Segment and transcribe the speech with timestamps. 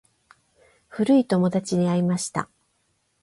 [0.89, 2.49] 古い友達に会いました。